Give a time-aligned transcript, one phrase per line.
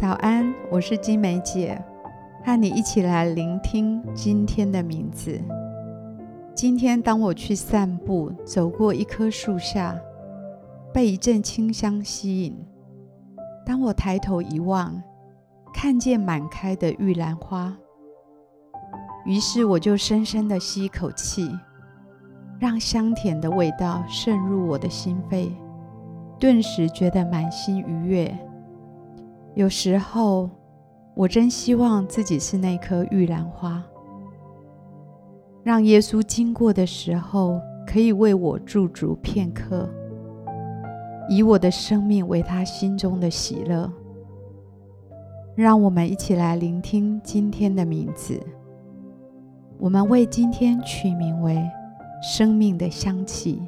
[0.00, 1.76] 早安，我是金梅姐，
[2.44, 5.40] 和你一起来聆听今天的名字。
[6.54, 10.00] 今天，当我去散步，走过一棵树下，
[10.94, 12.56] 被一阵清香吸引。
[13.66, 15.02] 当我抬头一望，
[15.74, 17.76] 看见满开的玉兰花，
[19.26, 21.50] 于是我就深深的吸一口气，
[22.60, 25.52] 让香甜的味道渗入我的心肺，
[26.38, 28.32] 顿时觉得满心愉悦。
[29.58, 30.48] 有时候，
[31.16, 33.84] 我真希望自己是那棵玉兰花，
[35.64, 39.90] 让耶稣经过的时候，可以为我驻足片刻，
[41.28, 43.92] 以我的生命为他心中的喜乐。
[45.56, 48.40] 让我们一起来聆听今天的名字。
[49.76, 51.60] 我们为今天取名为
[52.22, 53.60] “生命的香气”。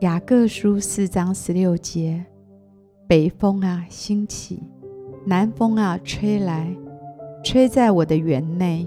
[0.00, 2.24] 雅各书四章十六节。
[3.08, 4.58] 北风啊，兴起；
[5.24, 6.76] 南风啊，吹来，
[7.42, 8.86] 吹在我的园内，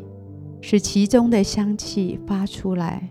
[0.62, 3.10] 使其中的香气发出来。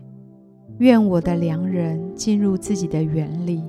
[0.77, 3.61] 愿我的良人进入自己的园里，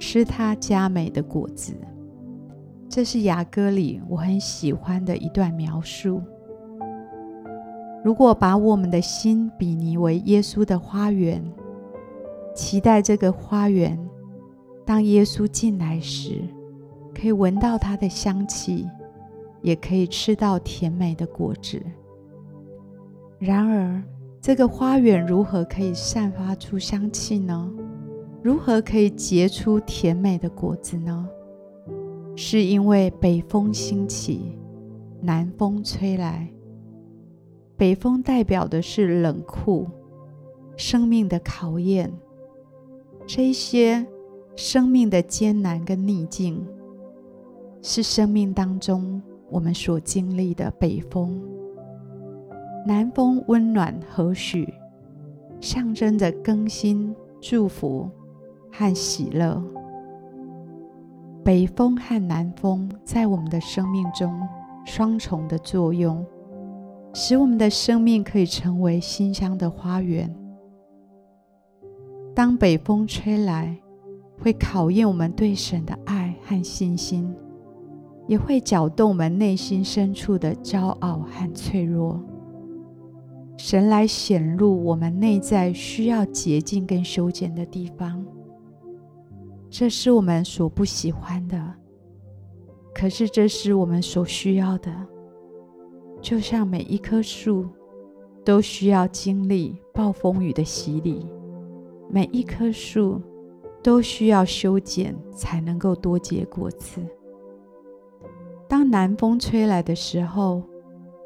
[0.00, 1.74] 吃他佳美的果子。
[2.88, 6.20] 这是雅歌里我很喜欢的一段描述。
[8.02, 11.40] 如果把我们的心比拟为耶稣的花园，
[12.52, 13.96] 期待这个花园，
[14.84, 16.42] 当耶稣进来时，
[17.14, 18.88] 可以闻到它的香气，
[19.62, 21.80] 也可以吃到甜美的果子。
[23.38, 24.02] 然而，
[24.40, 27.70] 这个花园如何可以散发出香气呢？
[28.42, 31.28] 如何可以结出甜美的果子呢？
[32.36, 34.58] 是因为北风兴起，
[35.20, 36.50] 南风吹来。
[37.76, 39.86] 北风代表的是冷酷、
[40.76, 42.12] 生命的考验，
[43.26, 44.06] 这些
[44.56, 46.66] 生命的艰难跟逆境。
[47.86, 51.38] 是生命当中我们所经历的北风，
[52.86, 54.66] 南风温暖和煦，
[55.60, 58.08] 象征着更新、祝福
[58.72, 59.62] 和喜乐。
[61.44, 64.34] 北风和南风在我们的生命中
[64.86, 66.24] 双重的作用，
[67.12, 70.34] 使我们的生命可以成为馨香的花园。
[72.34, 73.76] 当北风吹来，
[74.40, 77.30] 会考验我们对神的爱和信心。
[78.26, 82.20] 也会搅动我们内心深处的骄傲和脆弱，
[83.58, 88.24] 神来显露我们内在需要洁净跟修剪的地方。
[89.68, 91.74] 这是我们所不喜欢的，
[92.94, 94.90] 可是这是我们所需要的。
[96.22, 97.66] 就像每一棵树
[98.44, 101.26] 都需要经历暴风雨的洗礼，
[102.08, 103.20] 每一棵树
[103.82, 107.00] 都需要修剪才能够多结果子。
[108.74, 110.60] 当南风吹来的时候，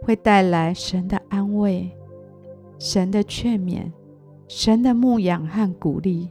[0.02, 1.90] 会带来神的安慰、
[2.78, 3.90] 神的劝勉、
[4.46, 6.28] 神的牧养和鼓励，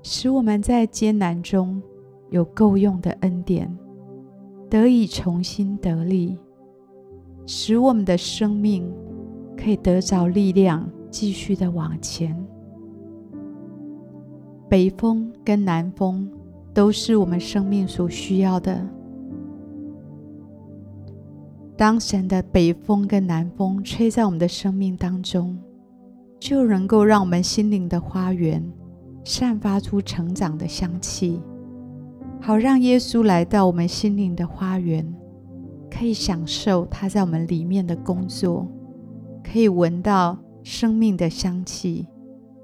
[0.00, 1.82] 使我们在艰难中
[2.30, 3.76] 有够用的恩典，
[4.70, 6.38] 得以重新得力，
[7.44, 8.88] 使我们的生命
[9.56, 12.32] 可以得着力量，继续的往前。
[14.68, 16.30] 北风跟南风
[16.72, 18.88] 都是我们生命所需要的。
[21.78, 25.56] 当神的北风跟南风吹在我们的生命当中，
[26.40, 28.60] 就能够让我们心灵的花园
[29.24, 31.40] 散发出成长的香气，
[32.40, 35.06] 好让耶稣来到我们心灵的花园，
[35.88, 38.66] 可以享受他在我们里面的工作，
[39.44, 42.08] 可以闻到生命的香气，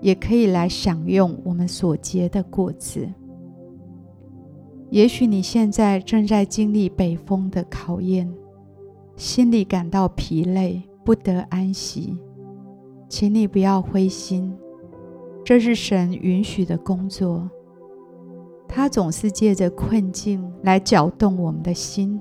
[0.00, 3.08] 也可以来享用我们所结的果子。
[4.90, 8.28] 也许你现在正在经历北风的考验。
[9.16, 12.18] 心里感到疲累，不得安息，
[13.08, 14.52] 请你不要灰心，
[15.44, 17.48] 这是神允许的工作。
[18.66, 22.20] 他总是借着困境来搅动我们的心，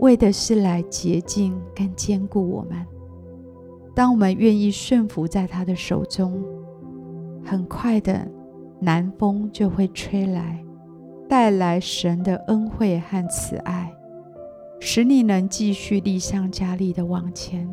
[0.00, 2.86] 为的是来洁净跟坚固我们。
[3.94, 6.44] 当我们愿意顺服在他的手中，
[7.42, 8.30] 很快的
[8.80, 10.62] 南风就会吹来，
[11.26, 13.90] 带来神的恩惠和慈爱。
[14.84, 17.72] 使你能继续力上加力的往前。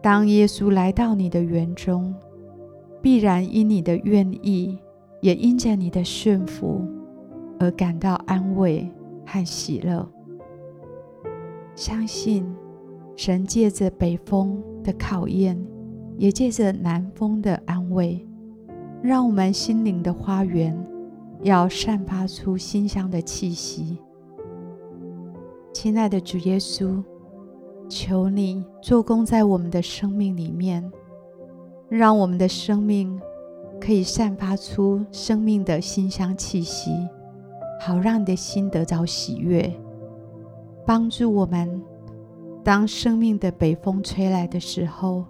[0.00, 2.14] 当耶稣来到你的园中，
[3.02, 4.78] 必然因你的愿意，
[5.20, 6.86] 也因着你的顺服，
[7.58, 8.88] 而感到安慰
[9.26, 10.08] 和喜乐。
[11.74, 12.46] 相信
[13.16, 15.60] 神借着北风的考验，
[16.16, 18.24] 也借着南风的安慰，
[19.02, 20.78] 让我们心灵的花园
[21.42, 23.98] 要散发出馨香的气息。
[25.78, 27.04] 亲爱的主耶稣，
[27.86, 30.90] 求你做工在我们的生命里面，
[31.90, 33.20] 让我们的生命
[33.78, 36.90] 可以散发出生命的馨香气息，
[37.78, 39.70] 好让你的心得着喜悦，
[40.86, 41.82] 帮助我们。
[42.64, 45.26] 当生命的北风吹来的时候，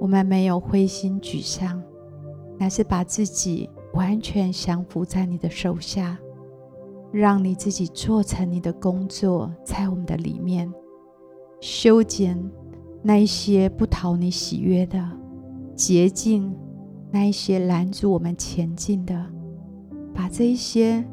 [0.00, 1.82] 我们没有灰心沮丧，
[2.56, 6.16] 乃是把自己完全降服在你的手下，
[7.12, 10.72] 让你自己做成你的工作，在我们的里面
[11.60, 12.42] 修剪
[13.02, 14.98] 那一些不讨你喜悦的，
[15.76, 16.54] 洁净
[17.10, 19.26] 那一些拦阻我们前进的，
[20.14, 21.04] 把这一些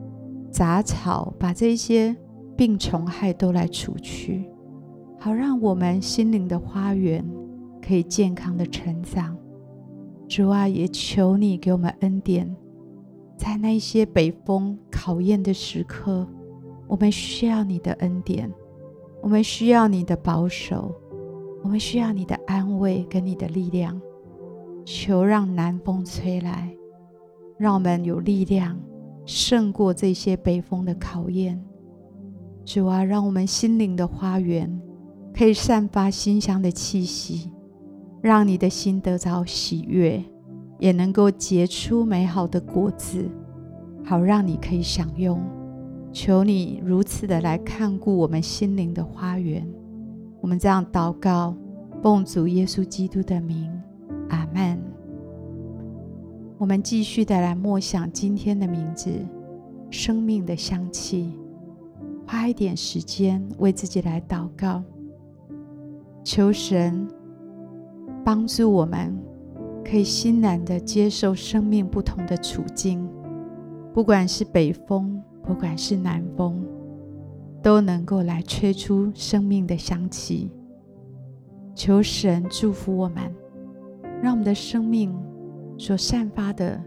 [0.49, 2.15] 杂草，把这一些
[2.55, 4.49] 病虫害都来除去。
[5.19, 7.23] 好，让我们心灵的花园
[7.81, 9.35] 可以健康的成长。
[10.29, 12.55] 主啊，也求你给我们恩典，
[13.39, 16.27] 在那些北风考验的时刻，
[16.87, 18.51] 我们需要你的恩典，
[19.23, 20.93] 我们需要你的保守，
[21.63, 23.99] 我们需要你的安慰跟你的力量。
[24.83, 26.69] 求让南风吹来，
[27.57, 28.77] 让我们有力量
[29.25, 31.63] 胜过这些北风的考验。
[32.65, 34.81] 主啊，让我们心灵的花园。
[35.33, 37.49] 可以散发馨香的气息，
[38.21, 40.21] 让你的心得着喜悦，
[40.79, 43.29] 也能够结出美好的果子，
[44.03, 45.39] 好让你可以享用。
[46.11, 49.67] 求你如此的来看顾我们心灵的花园。
[50.41, 51.55] 我们这样祷告，
[52.01, 53.69] 奉主耶稣基督的名，
[54.29, 54.81] 阿门。
[56.57, 59.11] 我们继续的来默想今天的名字，
[59.91, 61.37] 生命的香气。
[62.25, 64.83] 花一点时间为自己来祷告。
[66.23, 67.07] 求神
[68.23, 69.17] 帮助我们，
[69.89, 73.09] 可以欣然的接受生命不同的处境，
[73.91, 76.63] 不管是北风，不管是南风，
[77.63, 80.51] 都能够来吹出生命的香气。
[81.73, 83.33] 求神祝福我们，
[84.21, 85.11] 让我们的生命
[85.75, 86.79] 所散发的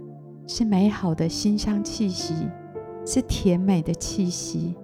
[0.46, 2.32] 是美好的馨香气息，
[3.04, 4.76] 是甜美的气息，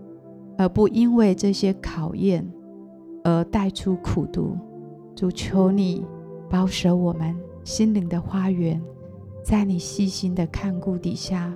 [0.57, 2.45] 而不因为这些考验。
[3.25, 4.57] 而带出苦毒，
[5.15, 6.05] 主求你
[6.49, 7.37] 保守我们
[7.69, 8.81] 心灵的花园，
[9.45, 11.55] 在你细心的看顾底下，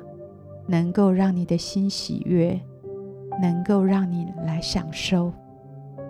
[0.67, 2.61] 能够让你的心喜悦，
[3.41, 5.32] 能够让你来享受。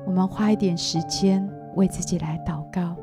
[0.05, 2.97] 我们花一点时间为自己来祷告。